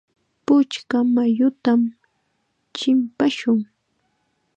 Puchka 0.45 0.97
mayutam 1.15 1.81
chimpashun. 2.75 3.59